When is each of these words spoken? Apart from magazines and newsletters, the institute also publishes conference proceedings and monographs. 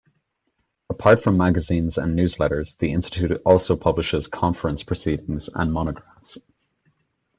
Apart 0.89 1.19
from 1.19 1.37
magazines 1.37 1.99
and 1.99 2.17
newsletters, 2.17 2.75
the 2.75 2.91
institute 2.91 3.39
also 3.45 3.77
publishes 3.77 4.27
conference 4.27 4.81
proceedings 4.81 5.47
and 5.53 5.71
monographs. 5.71 6.39